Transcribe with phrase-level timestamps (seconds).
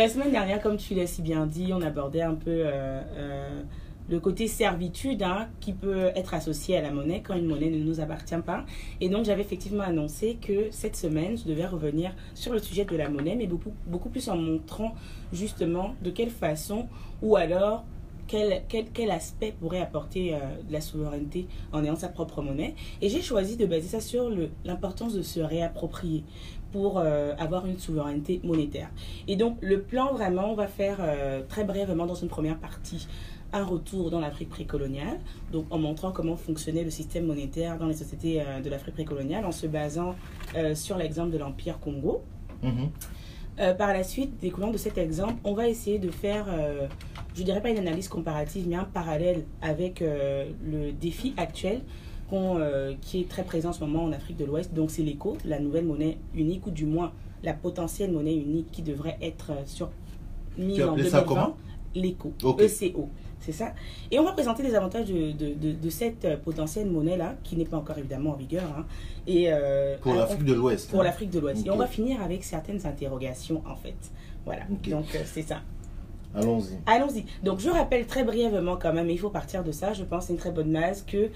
[0.00, 3.62] La semaine dernière, comme tu l'as si bien dit, on abordait un peu euh, euh,
[4.08, 7.84] le côté servitude hein, qui peut être associé à la monnaie quand une monnaie ne
[7.84, 8.64] nous appartient pas.
[9.02, 12.96] Et donc, j'avais effectivement annoncé que cette semaine, je devais revenir sur le sujet de
[12.96, 14.94] la monnaie, mais beaucoup, beaucoup plus en montrant
[15.34, 16.88] justement de quelle façon
[17.20, 17.84] ou alors
[18.30, 22.74] quel, quel, quel, aspect pourrait apporter euh, de la souveraineté en ayant sa propre monnaie.
[23.02, 24.30] Et j'ai choisi de baser ça sur
[24.64, 26.22] l'importance de se réapproprier
[26.72, 28.90] pour euh, avoir une souveraineté monétaire.
[29.28, 33.06] Et donc le plan vraiment, on va faire euh, très brièvement dans une première partie
[33.52, 35.18] un retour dans l'Afrique précoloniale,
[35.50, 39.44] donc en montrant comment fonctionnait le système monétaire dans les sociétés euh, de l'Afrique précoloniale
[39.44, 40.14] en se basant
[40.74, 42.22] sur l'exemple de l'Empire Congo.
[42.62, 42.90] Mhm.
[43.76, 46.46] Par la suite, découlant de cet exemple, on va essayer de faire,
[47.34, 51.80] je dirais pas une analyse comparative, mais un parallèle avec euh, le défi actuel
[52.32, 54.72] euh, qui est très présent en ce moment en Afrique de l'Ouest.
[54.74, 58.82] Donc c'est l'éco, la nouvelle monnaie unique, ou du moins la potentielle monnaie unique qui
[58.82, 59.90] devrait être euh, sur
[60.58, 61.24] mise en appelais ça 2020.
[61.26, 61.56] comment
[61.94, 62.32] L'éco.
[62.60, 63.08] ECO.
[63.40, 63.72] C'est ça?
[64.10, 67.64] Et on va présenter les avantages de, de, de, de cette potentielle monnaie-là, qui n'est
[67.64, 68.64] pas encore évidemment en vigueur.
[68.78, 68.84] hein.
[69.26, 70.90] Et, euh, Pour l'Afrique de l'Ouest.
[70.90, 71.66] pour l'Afrique de l'Ouest.
[71.66, 73.96] Et on va finir avec certaines interrogations, en fait.
[74.44, 74.64] Voilà.
[74.88, 75.62] Donc, c'est ça.
[76.34, 76.78] Allons-y.
[76.86, 77.24] Allons-y.
[77.42, 80.32] Donc, je rappelle très brièvement, quand même, il faut partir de ça, je pense, c'est
[80.32, 81.30] une très bonne base, que,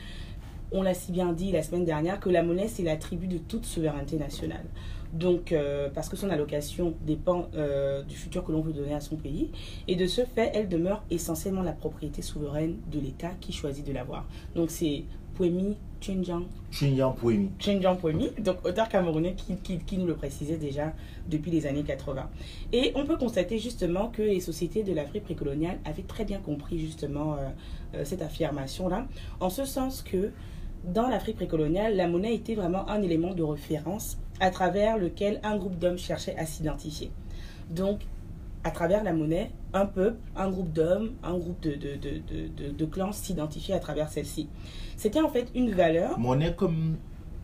[0.73, 3.67] on l'a si bien dit la semaine dernière, que la monnaie, c'est l'attribut de toute
[3.67, 4.65] souveraineté nationale.
[5.15, 9.01] Donc, euh, parce que son allocation dépend euh, du futur que l'on veut donner à
[9.01, 9.51] son pays.
[9.87, 13.93] Et de ce fait, elle demeure essentiellement la propriété souveraine de l'État qui choisit de
[13.93, 14.27] l'avoir.
[14.57, 15.05] Donc, c'est
[15.35, 17.51] Pouemi Chinjiang Xinjiang Pouemi.
[17.59, 20.93] Xinjiang Poemi, donc auteur camerounais qui, qui, qui nous le précisait déjà
[21.29, 22.29] depuis les années 80.
[22.73, 26.79] Et on peut constater justement que les sociétés de l'Afrique précoloniale avaient très bien compris
[26.79, 27.37] justement
[27.95, 29.07] euh, cette affirmation-là,
[29.41, 30.31] en ce sens que
[30.85, 35.57] dans l'Afrique précoloniale, la monnaie était vraiment un élément de référence à travers lequel un
[35.57, 37.11] groupe d'hommes cherchait à s'identifier.
[37.71, 38.01] Donc,
[38.65, 42.85] à travers la monnaie, un peuple, un groupe d'hommes, un groupe de, de, de, de,
[42.87, 44.49] clans s'identifiait à travers celle-ci.
[44.97, 46.97] C'était en fait une valeur Monnaie comme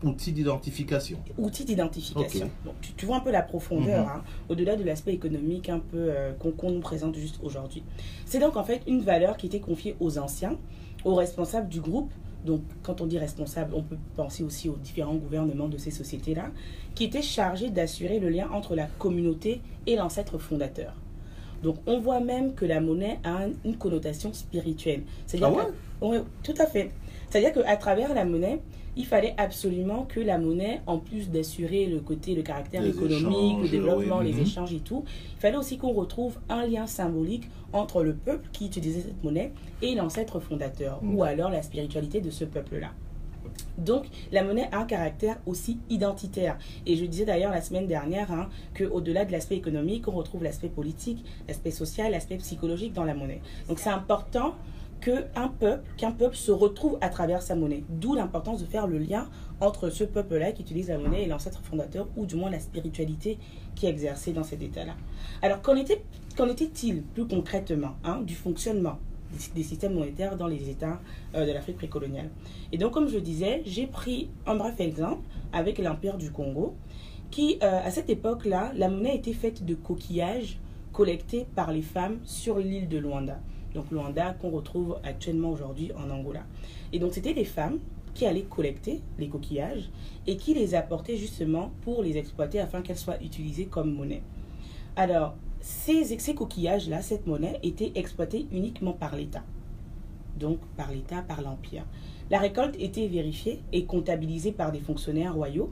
[0.03, 1.19] outil d'identification.
[1.37, 2.47] outil d'identification.
[2.47, 2.65] Ok.
[2.65, 4.11] Donc, tu, tu vois un peu la profondeur, Mhm.
[4.15, 7.83] hein, au-delà de l'aspect économique un peu euh, qu'on qu'on nous présente juste aujourd'hui.
[8.25, 10.57] C'est donc en fait une valeur qui était confiée aux anciens,
[11.05, 12.11] aux responsables du groupe.
[12.45, 16.49] Donc, quand on dit responsable, on peut penser aussi aux différents gouvernements de ces sociétés-là,
[16.95, 20.93] qui étaient chargés d'assurer le lien entre la communauté et l'ancêtre fondateur.
[21.63, 25.03] Donc, on voit même que la monnaie a un- une connotation spirituelle.
[25.27, 25.71] C'est-à-dire Ah ouais?
[25.71, 26.89] que- Oui, tout à fait.
[27.31, 28.59] C'est-à-dire qu'à travers la monnaie,
[28.97, 33.59] il fallait absolument que la monnaie, en plus d'assurer le côté, le caractère Les économique,
[33.61, 34.41] le développement, oui, les mhm.
[34.41, 38.65] échanges et tout, il fallait aussi qu'on retrouve un lien symbolique entre le peuple qui
[38.65, 42.91] utilisait cette monnaie et l'ancêtre fondateur, ou alors la spiritualité de ce peuple-là.
[43.77, 46.57] Donc, la monnaie a un caractère aussi identitaire.
[46.85, 50.67] Et je disais d'ailleurs la semaine dernière hein, qu'au-delà de l'aspect économique, on retrouve l'aspect
[50.67, 53.41] politique, l'aspect social, l'aspect psychologique dans la monnaie.
[53.69, 54.55] Donc, c'est important
[55.01, 55.83] qu'un peuple,
[56.17, 57.83] peuple se retrouve à travers sa monnaie.
[57.89, 59.27] D'où l'importance de faire le lien
[59.59, 63.37] entre ce peuple-là qui utilise la monnaie et l'ancêtre fondateur, ou du moins la spiritualité
[63.75, 64.95] qui est exercée dans cet état-là.
[65.41, 66.03] Alors, qu'en était-
[66.37, 68.97] qu'en était-il plus concrètement hein, du fonctionnement
[69.31, 70.99] des- des systèmes monétaires dans les États
[71.35, 72.29] euh, de l'Afrique précoloniale?
[72.71, 75.21] Et donc, comme je disais, j'ai pris un bref exemple
[75.53, 76.75] avec l'Empire du Congo,
[77.29, 80.59] qui, euh, à cette époque-là, la monnaie était faite de coquillages
[80.91, 83.39] collectés par les femmes sur l'île de Luanda.
[83.73, 86.43] Donc, Luanda qu'on retrouve actuellement aujourd'hui en Angola.
[86.93, 87.79] Et donc, c'était des femmes
[88.13, 89.89] qui allaient collecter les coquillages
[90.27, 94.21] et qui les apportaient justement pour les exploiter afin qu'elles soient utilisées comme monnaie.
[94.95, 99.43] Alors, ces, ces coquillages-là, cette monnaie, était exploitée uniquement par l'État.
[100.37, 101.85] Donc, par l'État, par l'Empire.
[102.29, 105.71] La récolte était vérifiée et comptabilisée par des fonctionnaires royaux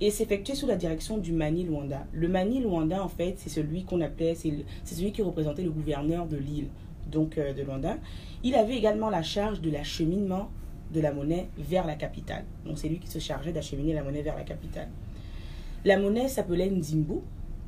[0.00, 2.06] et s'effectuait sous la direction du Mani Luanda.
[2.12, 4.54] Le Mani Luanda, en fait, c'est celui qu'on appelait, c'est
[4.84, 6.68] celui qui représentait le gouverneur de l'île,
[7.10, 7.96] donc euh, de Luanda.
[8.42, 10.50] Il avait également la charge de l'acheminement
[10.92, 12.44] de la monnaie vers la capitale.
[12.64, 14.88] Donc, c'est lui qui se chargeait d'acheminer la monnaie vers la capitale.
[15.84, 17.20] La monnaie s'appelait Nzimbu,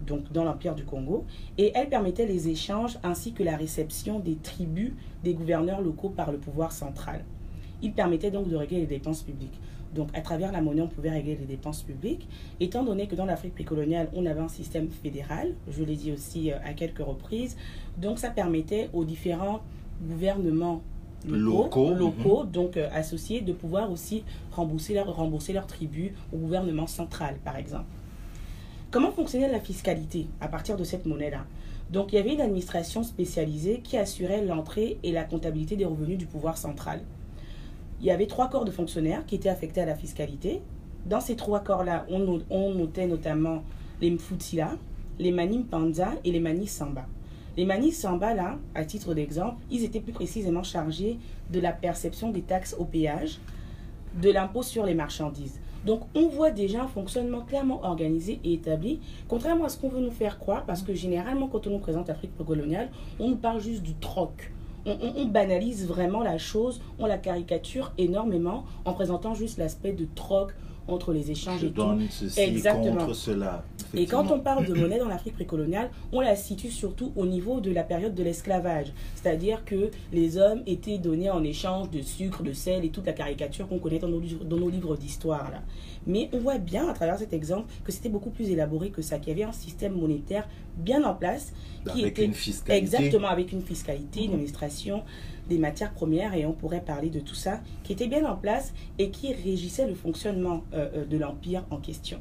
[0.06, 1.24] donc dans l'Empire du Congo,
[1.58, 4.92] et elle permettait les échanges ainsi que la réception des tribus
[5.22, 7.24] des gouverneurs locaux par le pouvoir central.
[7.82, 9.58] Il permettait donc de régler les dépenses publiques.
[9.94, 12.28] Donc à travers la monnaie, on pouvait régler les dépenses publiques,
[12.60, 16.52] étant donné que dans l'Afrique précoloniale, on avait un système fédéral, je l'ai dit aussi
[16.52, 17.56] euh, à quelques reprises,
[17.98, 19.60] donc ça permettait aux différents
[20.02, 20.82] gouvernements
[21.28, 26.36] locaux, Locaux, locaux, donc euh, associés, de pouvoir aussi rembourser leur, rembourser leur tribut au
[26.36, 27.84] gouvernement central, par exemple.
[28.90, 31.44] Comment fonctionnait la fiscalité à partir de cette monnaie-là?
[31.90, 36.18] Donc, il y avait une administration spécialisée qui assurait l'entrée et la comptabilité des revenus
[36.18, 37.00] du pouvoir central.
[38.00, 40.62] Il y avait trois corps de fonctionnaires qui étaient affectés à la fiscalité.
[41.06, 43.62] Dans ces trois corps-là, on, no- on notait notamment
[44.00, 44.76] les Mfutila,
[45.18, 47.06] les Manim Panza et les Mani Samba.
[47.56, 51.18] Les Mani Samba, là, à titre d'exemple, ils étaient plus précisément chargés
[51.52, 53.38] de la perception des taxes au péage,
[54.22, 55.60] de l'impôt sur les marchandises.
[55.84, 60.00] Donc on voit déjà un fonctionnement clairement organisé et établi, contrairement à ce qu'on veut
[60.00, 63.60] nous faire croire, parce que généralement quand on nous présente l'Afrique coloniale, on nous parle
[63.60, 64.52] juste du troc.
[64.86, 70.06] On, on, banalise vraiment la chose, on la caricature énormément en présentant juste l'aspect de
[70.14, 70.52] troc,
[70.88, 72.12] entre les échanges Je et donne tout.
[72.12, 72.96] ceci Exactement.
[72.96, 73.64] contre cela.
[73.94, 77.60] Et quand on parle de monnaie dans l'Afrique précoloniale, on la situe surtout au niveau
[77.60, 78.92] de la période de l'esclavage.
[79.16, 83.12] C'est-à-dire que les hommes étaient donnés en échange de sucre, de sel et toute la
[83.12, 85.50] caricature qu'on connaît dans nos, livres- dans nos livres d'histoire.
[85.50, 85.62] là.
[86.06, 89.18] Mais on voit bien à travers cet exemple que c'était beaucoup plus élaboré que ça,
[89.18, 91.52] qu'il y avait un système monétaire bien en place
[91.92, 92.82] qui Avec était une fiscalité.
[92.84, 95.02] exactement avec une fiscalité, une administration
[95.50, 98.72] des matières premières et on pourrait parler de tout ça qui était bien en place
[98.98, 102.18] et qui régissait le fonctionnement euh, euh, de l'empire en question.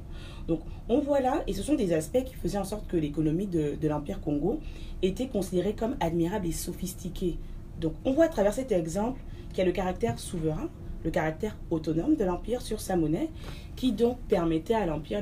[0.47, 0.59] Donc
[0.89, 3.75] on voit là, et ce sont des aspects qui faisaient en sorte que l'économie de,
[3.79, 4.59] de l'empire Congo
[5.03, 7.37] était considérée comme admirable et sophistiquée.
[7.79, 10.67] Donc on voit à travers cet exemple qu'il y a le caractère souverain,
[11.05, 13.29] le caractère autonome de l'empire sur sa monnaie,
[13.75, 15.21] qui donc permettait à l'empire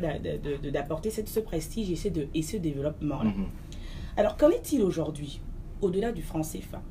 [0.74, 3.24] d'apporter ce prestige et ce, de- et ce développement.
[3.24, 3.46] Mhm.
[4.16, 5.40] Alors, qu'en est-il aujourd'hui,
[5.82, 6.82] au-delà du franc CFA?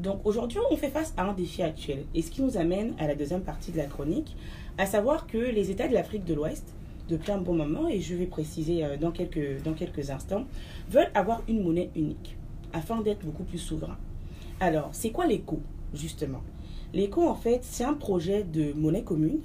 [0.00, 2.04] Donc, aujourd'hui, on fait face à un défi actuel.
[2.14, 4.34] Et ce qui nous amène à la deuxième partie de la chronique,
[4.78, 6.64] à savoir que les États de l'Afrique de l'Ouest,
[7.10, 10.44] depuis un bon moment, et je vais préciser euh, dans quelques, instants,
[10.88, 12.36] veulent avoir une monnaie unique,
[12.72, 13.98] afin d'être beaucoup plus souverains.
[14.58, 15.60] Alors, c'est quoi l'écho,
[15.92, 16.40] justement?
[16.94, 19.40] L'écho, en fait, c'est un projet de monnaie commune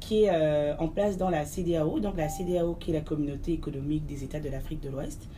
[0.00, 3.52] qui est euh, en place dans la CDAO, donc la CDAO qui est la communauté
[3.52, 5.28] économique des États de l'Afrique de l'Ouest,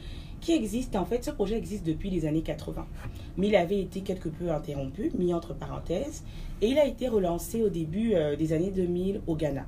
[0.43, 2.85] qui existe, en fait, ce projet existe depuis les années 80.
[3.39, 6.25] Mais il avait été quelque peu interrompu, mis entre parenthèses,
[6.61, 9.65] et il a été relancé au début euh, des années 2000 au Ghana.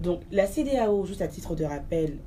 [0.00, 2.18] Donc la CDAO, juste à titre de rappel,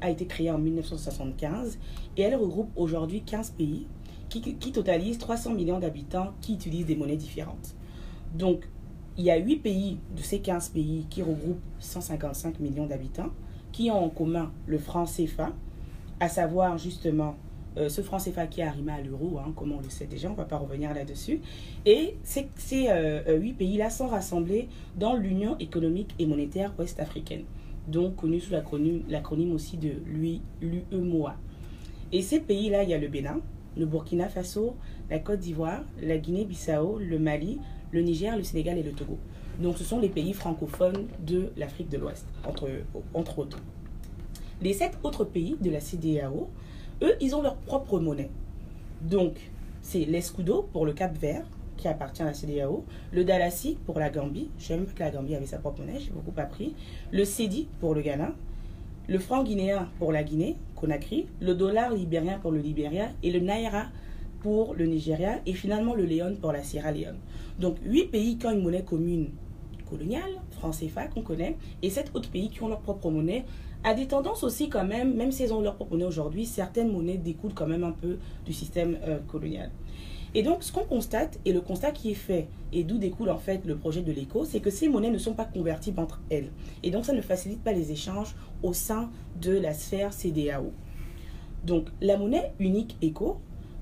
[0.00, 1.78] a été créée en 1975
[2.16, 3.86] et elle regroupe aujourd'hui 15 pays
[4.28, 7.74] qui, qui totalisent 300 millions d'habitants qui utilisent des monnaies différentes.
[8.34, 8.68] Donc
[9.16, 13.30] il y a 8 pays de ces 15 pays qui regroupent 155 millions d'habitants
[13.72, 15.52] qui ont en commun le franc CFA,
[16.20, 17.36] à savoir justement
[17.78, 20.28] euh, ce franc CFA qui est arrimé à l'euro, hein, comme on le sait déjà,
[20.28, 21.40] on ne va pas revenir là-dessus.
[21.84, 22.48] Et ces,
[22.88, 27.44] euh, euh, huit pays-là sont rassemblés dans l'Union économique et monétaire ouest-africaine,
[27.88, 29.92] donc connue sous l'acronyme aussi de
[30.62, 31.34] l'UEMOA.
[32.12, 33.40] Et ces pays-là, il y a le Bénin,
[33.76, 34.76] le Burkina Faso,
[35.10, 37.58] la Côte d'Ivoire, la Guinée-Bissau, le Mali,
[37.90, 39.18] le Niger, le Sénégal et le Togo.
[39.60, 42.26] Donc ce sont les pays francophones de l'Afrique de l'Ouest,
[43.14, 43.60] entre autres.
[44.62, 46.48] Les sept autres pays de la CDAO,
[47.02, 48.30] eux, ils ont leur propre monnaie.
[49.02, 49.34] Donc,
[49.82, 51.44] c'est l'escudo pour le Cap Vert,
[51.76, 55.10] qui appartient à la CDAO, le Dalasi pour la Gambie, je savais même que la
[55.10, 56.74] Gambie avait sa propre monnaie, j'ai beaucoup appris,
[57.12, 58.32] le Cedi pour le Ghana,
[59.08, 63.40] le franc guinéen pour la Guinée, Conakry, le dollar libérien pour le Libéria et le
[63.40, 63.86] Naira
[64.40, 67.18] pour le Nigeria et finalement le Léon pour la Sierra Leone.
[67.58, 69.28] Donc, huit pays qui ont une monnaie commune
[69.88, 73.44] coloniale, franc CFA qu'on connaît, et sept autres pays qui ont leur propre monnaie,
[73.86, 77.18] à des tendances aussi quand même, même s'ils ont leur propre monnaie aujourd'hui, certaines monnaies
[77.18, 79.70] découlent quand même un peu du système euh, colonial.
[80.34, 83.38] Et donc, ce qu'on constate, et le constat qui est fait, et d'où découle en
[83.38, 86.50] fait le projet de l'éco, c'est que ces monnaies ne sont pas convertibles entre elles.
[86.82, 89.08] Et donc, ça ne facilite pas les échanges au sein
[89.40, 90.72] de la sphère CDAO.
[91.64, 93.38] Donc, la monnaie unique éco,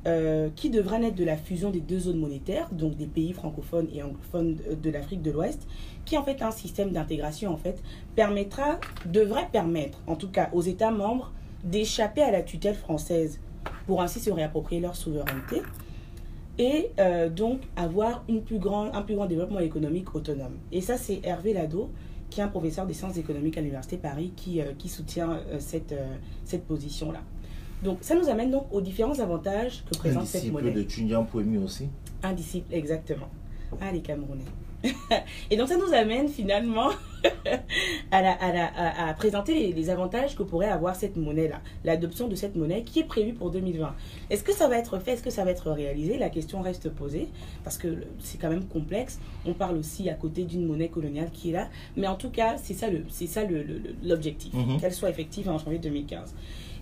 [0.06, 3.88] euh, qui devra naître de la fusion des deux zones monétaires, donc des pays francophones
[3.94, 5.66] et anglophones de, l'Afrique de l'Ouest,
[6.04, 7.82] qui en fait un système d'intégration en fait
[8.14, 11.32] permettra, devrait permettre, en tout cas aux États membres,
[11.64, 13.40] d'échapper à la tutelle française
[13.86, 15.62] pour ainsi se réapproprier leur souveraineté
[16.58, 20.58] et euh, donc avoir un plus grand développement économique autonome.
[20.70, 21.88] Et ça, c'est Hervé Lado,
[22.28, 25.94] qui est un professeur des sciences économiques à l'Université Paris, qui, euh, soutient cette,
[26.44, 27.20] cette position-là.
[27.84, 30.72] Donc, ça nous amène donc aux différents avantages que Un présente cette disciple monnaie.
[30.74, 31.88] de Tundian Poemi aussi.
[32.22, 33.28] Un disciple, exactement.
[33.80, 34.44] Ah, les Camerounais.
[35.50, 36.90] et donc, ça nous amène finalement
[38.10, 41.60] à, la- à la- à- à présenter les, les avantages que pourrait avoir cette monnaie-là,
[41.84, 43.94] l'adoption de cette monnaie qui est prévue pour 2020.
[44.30, 45.12] Est-ce que ça va être fait?
[45.12, 46.18] Est-ce que ça va être réalisé?
[46.18, 47.28] La question reste posée
[47.64, 47.88] parce que
[48.20, 49.18] c'est quand même complexe.
[49.46, 51.68] On parle aussi à côté d'une monnaie coloniale qui est là.
[51.96, 53.64] Mais en tout cas, c'est ça le- c'est ça le-
[54.02, 54.80] l'objectif, Mhm.
[54.80, 56.34] qu'elle soit effective en janvier 2015.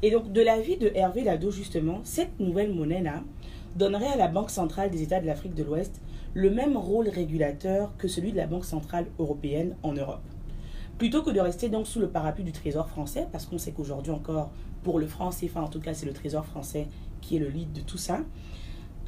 [0.02, 3.22] Et donc, de l'avis de Hervé Lado, justement, cette nouvelle monnaie-là
[3.76, 6.00] donnerait à la Banque centrale des États de l'Afrique de l'Ouest
[6.34, 10.22] le même rôle régulateur que celui de la Banque centrale européenne en Europe.
[10.98, 14.12] Plutôt que de rester donc sous le parapluie du Trésor français, parce qu'on sait qu'aujourd'hui
[14.12, 14.50] encore,
[14.82, 16.88] pour le franc CFA en tout cas, c'est le Trésor français
[17.20, 18.20] qui est le lead de tout ça,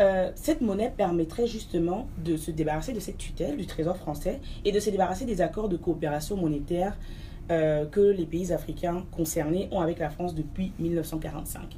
[0.00, 4.72] euh, cette monnaie permettrait justement de se débarrasser de cette tutelle du Trésor français et
[4.72, 6.96] de se débarrasser des accords de coopération monétaire
[7.50, 11.76] euh, que les pays africains concernés ont avec la France depuis 1945.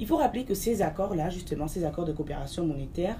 [0.00, 3.16] Il faut rappeler que ces accords-là, justement, ces accords de coopération monétaire,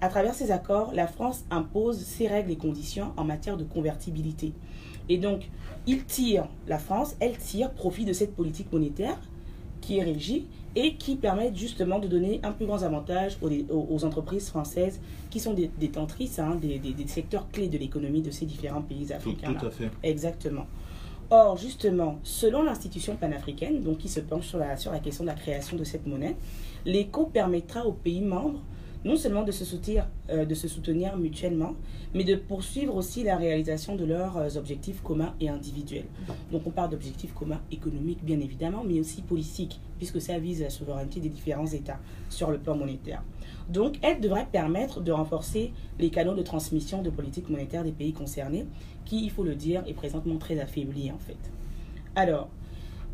[0.00, 4.52] à travers ces accords, la France impose ses règles et conditions en matière de convertibilité.
[5.08, 5.48] Et donc,
[5.86, 9.18] il tire, la France, elle tire profit de cette politique monétaire
[9.80, 14.48] qui est régie et qui permet justement de donner un plus grand avantage aux, entreprises
[14.48, 19.12] françaises qui sont des détentrices hein, des, secteurs clés de l'économie de ces différents pays
[19.12, 19.54] africains.
[19.54, 19.90] Tout, à fait.
[20.02, 20.66] Exactement.
[21.30, 25.28] Or, justement, selon l'institution panafricaine, donc qui se penche sur la, sur la question de
[25.28, 26.36] la création de cette monnaie,
[26.86, 28.60] l'éco permettra aux pays membres
[29.04, 31.74] non seulement de se, soutenir, euh, de se soutenir mutuellement,
[32.14, 36.06] mais de poursuivre aussi la réalisation de leurs euh, objectifs communs et individuels.
[36.50, 40.70] Donc on parle d'objectifs communs économiques, bien évidemment, mais aussi politiques, puisque ça vise la
[40.70, 43.22] souveraineté des différents États sur le plan monétaire.
[43.68, 48.12] Donc elle devrait permettre de renforcer les canaux de transmission de politique monétaire des pays
[48.12, 48.66] concernés,
[49.04, 51.38] qui, il faut le dire, est présentement très affaibli en fait.
[52.14, 52.48] Alors,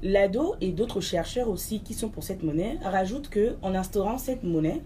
[0.03, 4.43] Lado et d'autres chercheurs aussi qui sont pour cette monnaie rajoutent que en instaurant cette
[4.43, 4.83] monnaie,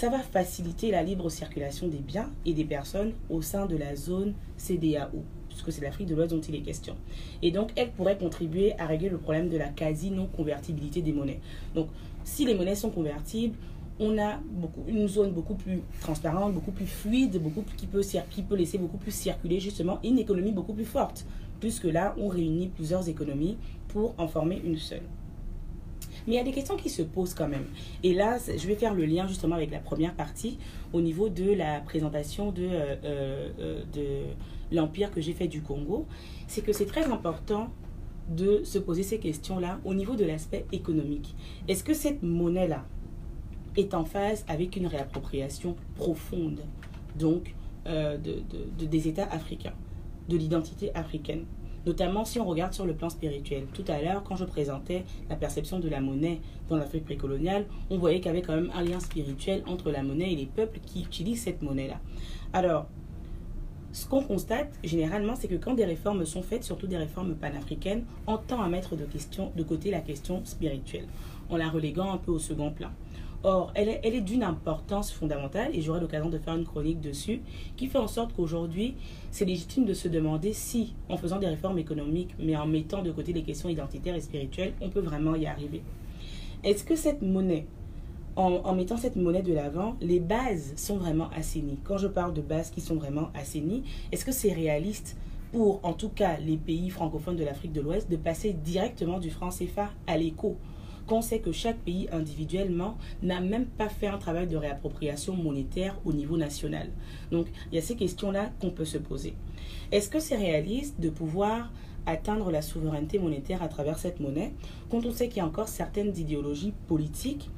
[0.00, 3.94] ça va faciliter la libre circulation des biens et des personnes au sein de la
[3.96, 6.96] zone CDAO, puisque c'est l'Afrique de l'Ouest dont il est question.
[7.42, 11.40] Et donc, elle pourrait contribuer à régler le problème de la quasi-non-convertibilité des monnaies.
[11.74, 11.88] Donc,
[12.24, 13.58] si les monnaies sont convertibles,
[13.98, 14.40] on a
[14.88, 18.96] une zone beaucoup plus transparente, beaucoup plus fluide, beaucoup qui, peut, qui peut laisser beaucoup
[18.96, 21.26] plus circuler justement une économie beaucoup plus forte,
[21.60, 25.02] puisque là, on réunit plusieurs économies pour en former une seule.
[26.26, 27.66] Mais il y a des questions qui se posent quand même.
[28.02, 30.58] Et là, je vais faire le lien justement avec la première partie
[30.92, 32.96] au niveau de la présentation de, euh,
[33.58, 36.06] euh, de l'empire que j'ai fait du Congo.
[36.46, 37.70] C'est que c'est très important
[38.28, 41.34] de se poser ces questions-là au niveau de l'aspect économique.
[41.68, 42.84] Est-ce que cette monnaie-là
[43.76, 46.60] est en phase avec une réappropriation profonde,
[47.18, 47.54] donc,
[47.86, 48.42] euh, de,
[48.78, 49.74] de, des États africains,
[50.28, 51.44] de l'identité africaine?
[51.86, 53.66] Notamment si on regarde sur le plan spirituel.
[53.72, 57.98] Tout à l'heure, quand je présentais la perception de la monnaie dans l'Afrique précoloniale, on
[57.98, 60.80] voyait qu'il y avait quand même un lien spirituel entre la monnaie et les peuples
[60.84, 62.00] qui utilisent cette monnaie-là.
[62.52, 62.86] Alors,
[63.92, 68.04] ce qu'on constate généralement, c'est que quand des réformes sont faites, surtout des réformes panafricaines,
[68.26, 69.06] on tend à mettre de,
[69.56, 71.06] de côté la question spirituelle,
[71.48, 72.90] en la reléguant un peu au second plan.
[73.42, 77.40] Or, elle est, d'une importance fondamentale, et j'aurai l'occasion de faire une chronique dessus,
[77.76, 78.96] qui fait en sorte qu'aujourd'hui,
[79.30, 83.10] c'est légitime de se demander si, en faisant des réformes économiques, mais en mettant de
[83.10, 85.82] côté les questions identitaires et spirituelles, on peut vraiment y arriver.
[86.64, 87.66] Est-ce que cette monnaie,
[88.36, 91.78] en, en mettant cette monnaie de l'avant, les bases sont vraiment assainies?
[91.82, 95.16] Quand je parle de bases qui sont vraiment assainies, est-ce que c'est réaliste
[95.50, 99.30] pour, en tout cas, les pays francophones de l'Afrique de l'Ouest, de passer directement du
[99.30, 100.58] franc CFA à l'écho
[101.10, 105.96] qu'on sait que chaque pays individuellement n'a même pas fait un travail de réappropriation monétaire
[106.04, 106.88] au niveau national.
[107.32, 109.34] Donc, il y a ces questions-là qu'on peut se poser.
[109.90, 111.72] Est-ce que c'est réaliste de pouvoir
[112.06, 114.52] atteindre la souveraineté monétaire à travers cette monnaie
[114.88, 117.50] quand on sait qu'il y a encore certaines idéologies politiques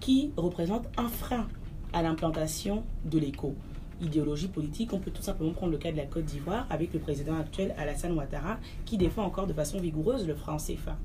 [0.00, 1.48] qui représentent un frein
[1.94, 3.54] à l'implantation de l'éco?
[4.02, 7.00] Idéologie politique, on peut tout simplement prendre le cas de la Côte d'Ivoire avec le
[7.00, 10.98] président actuel Alassane Ouattara qui défend encore de façon vigoureuse le franc CFA.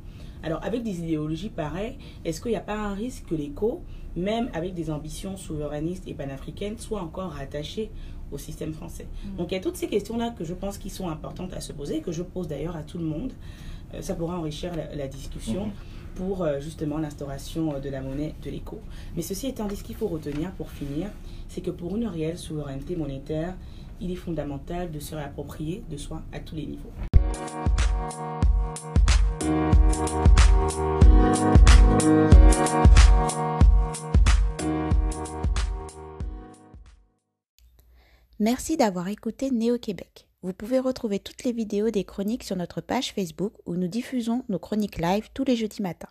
[0.44, 3.82] Alors, avec des idéologies pareilles, est-ce qu'il n'y a pas un risque que l'éco,
[4.16, 7.90] même avec des ambitions souverainistes et panafricaines, soit encore rattaché
[8.32, 9.38] au système français mm.
[9.38, 11.72] Donc, il y a toutes ces questions-là que je pense qui sont importantes à se
[11.72, 13.32] poser, que je pose d'ailleurs à tout le monde.
[13.94, 15.68] Euh, ça pourra enrichir la, discussion.
[15.68, 16.16] Mm-hmm.
[16.16, 18.80] pour euh, justement l'instauration euh, de la monnaie de l'éco.
[19.16, 21.10] Mais ceci étant dit, ce qu'il faut retenir pour finir,
[21.48, 23.56] c'est que pour une réelle souveraineté monétaire,
[24.02, 26.92] il est fondamental de se réapproprier de soi à tous les niveaux.
[38.40, 40.28] Merci d'avoir écouté Néo-Québec.
[40.42, 44.44] Vous pouvez retrouver toutes les vidéos des chroniques sur notre page Facebook où nous diffusons
[44.50, 46.10] nos chroniques live tous les jeudis matins.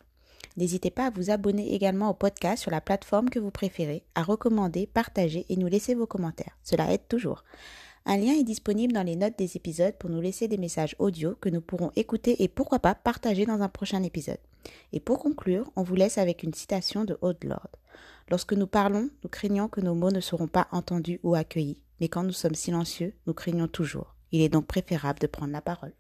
[0.56, 4.22] N'hésitez pas à vous abonner également au podcast sur la plateforme que vous préférez, à
[4.22, 6.56] recommander, partager et nous laisser vos commentaires.
[6.62, 7.44] Cela aide toujours.
[8.04, 11.36] Un lien est disponible dans les notes des épisodes pour nous laisser des messages audio
[11.40, 14.40] que nous pourrons écouter et pourquoi pas partager dans un prochain épisode.
[14.92, 17.70] Et pour conclure, on vous laisse avec une citation de Haute Lord.
[18.28, 22.08] Lorsque nous parlons, nous craignons que nos mots ne seront pas entendus ou accueillis, mais
[22.08, 24.16] quand nous sommes silencieux, nous craignons toujours.
[24.32, 25.92] Il est donc préférable de prendre la parole.